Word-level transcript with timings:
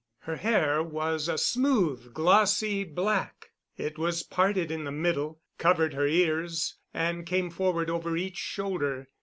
Her 0.21 0.37
hair 0.37 0.81
was 0.81 1.29
a 1.29 1.37
smooth, 1.37 2.11
glossy 2.11 2.83
black. 2.83 3.51
It 3.77 3.99
was 3.99 4.23
parted 4.23 4.71
in 4.71 4.83
the 4.83 4.91
middle, 4.91 5.41
covered 5.59 5.93
her 5.93 6.07
ears, 6.07 6.79
and 6.91 7.23
came 7.23 7.51
forward 7.51 7.87
over 7.91 8.17
each 8.17 8.37
shoulder. 8.37 9.09